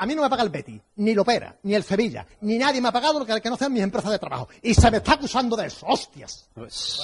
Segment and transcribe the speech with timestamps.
[0.00, 2.80] A mí no me paga el Betty, ni el Opera, ni el Sevilla, ni nadie
[2.80, 4.48] me ha pagado lo que, que no sean mis empresas de trabajo.
[4.62, 6.48] Y se me está acusando de eso, hostias.
[6.54, 7.00] Pues,